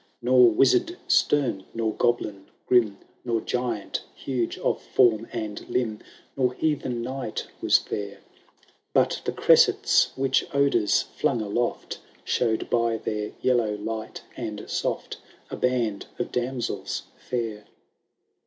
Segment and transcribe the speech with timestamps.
[0.19, 2.97] Nor wizard stem, nor goblin grim.
[3.23, 5.99] Nor giant huge cf form and limb.
[6.35, 8.21] Nor heathen knight, was there;
[8.93, 15.17] But the cressets, which odours flung aloft, Showed by their yellow lig^t and soft,
[15.51, 17.65] A band of damsels fiur.